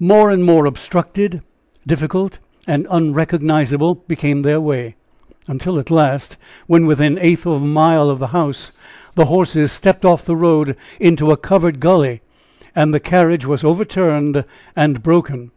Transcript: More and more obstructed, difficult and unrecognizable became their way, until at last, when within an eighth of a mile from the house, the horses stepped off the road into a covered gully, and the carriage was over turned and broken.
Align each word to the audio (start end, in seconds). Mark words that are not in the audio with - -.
More 0.00 0.30
and 0.30 0.42
more 0.42 0.64
obstructed, 0.64 1.42
difficult 1.86 2.38
and 2.66 2.86
unrecognizable 2.90 3.96
became 4.08 4.40
their 4.40 4.58
way, 4.58 4.96
until 5.48 5.78
at 5.78 5.90
last, 5.90 6.38
when 6.66 6.86
within 6.86 7.18
an 7.18 7.18
eighth 7.22 7.44
of 7.46 7.60
a 7.60 7.66
mile 7.66 8.08
from 8.08 8.18
the 8.20 8.28
house, 8.28 8.72
the 9.16 9.26
horses 9.26 9.70
stepped 9.70 10.06
off 10.06 10.24
the 10.24 10.34
road 10.34 10.76
into 10.98 11.30
a 11.30 11.36
covered 11.36 11.78
gully, 11.78 12.22
and 12.74 12.94
the 12.94 13.00
carriage 13.00 13.44
was 13.44 13.62
over 13.62 13.84
turned 13.84 14.46
and 14.74 15.02
broken. 15.02 15.50